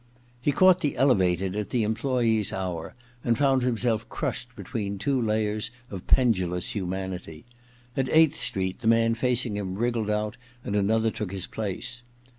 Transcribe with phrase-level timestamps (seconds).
[0.41, 5.21] He caught the * elevated' at the employes* hour, and found himself crushed between two
[5.21, 7.45] layers of pendulous humanity.
[7.95, 12.01] At Eighth Street the man facing him wriggled out, and another took his place.